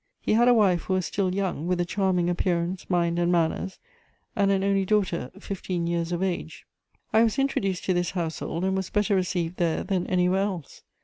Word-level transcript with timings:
He 0.19 0.33
had 0.33 0.47
a 0.47 0.53
wife 0.55 0.85
who 0.85 0.95
was 0.95 1.05
still 1.05 1.35
young, 1.35 1.67
with 1.67 1.79
a 1.79 1.85
charming 1.85 2.27
appearance, 2.27 2.89
mind 2.89 3.19
and 3.19 3.31
manners, 3.31 3.77
and 4.35 4.49
an 4.49 4.63
only 4.63 4.83
daughter, 4.83 5.29
fifteen 5.39 5.85
years 5.85 6.11
of 6.11 6.23
age. 6.23 6.65
I 7.13 7.21
was 7.23 7.37
introduced 7.37 7.85
to 7.85 7.93
this 7.93 8.09
household, 8.09 8.63
and 8.65 8.75
was 8.75 8.89
better 8.89 9.13
received 9.15 9.57
there 9.57 9.83
than 9.83 10.07
anywhere 10.07 10.41
else. 10.41 10.81